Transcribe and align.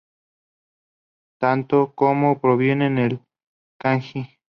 Tanto 1.39 1.77
の 1.77 1.87
como 1.93 2.29
ノ 2.29 2.35
provienen 2.41 2.95
del 2.95 3.21
kanji 3.79 4.15
乃. 4.23 4.39